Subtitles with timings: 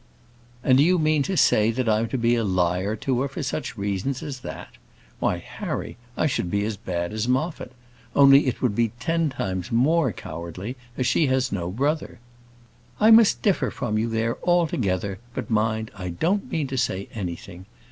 [0.63, 3.77] "And do you mean to say I'm to be a liar to her for such
[3.77, 4.69] reasons as that?
[5.19, 7.71] Why, Harry, I should be as bad as Moffat.
[8.15, 12.17] Only it would be ten times more cowardly, as she has no brother."
[12.99, 17.67] "I must differ from you there altogether; but mind, I don't mean to say anything.